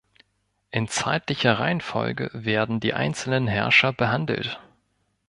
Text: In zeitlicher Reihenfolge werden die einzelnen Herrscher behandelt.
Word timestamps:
In 0.71 0.87
zeitlicher 0.87 1.59
Reihenfolge 1.59 2.31
werden 2.33 2.79
die 2.79 2.95
einzelnen 2.95 3.45
Herrscher 3.45 3.93
behandelt. 3.93 4.59